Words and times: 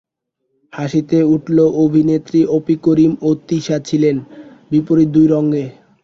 হাসিতে 0.73 1.17
উচ্ছল 1.33 1.57
অভিনেত্রী 1.83 2.39
অপি 2.57 2.75
করিম 2.85 3.11
ও 3.21 3.29
তিশা 3.47 3.77
ছিলেন 3.87 4.15
বিপরীত 4.71 5.09
দুই 5.15 5.27
রঙে। 5.33 5.65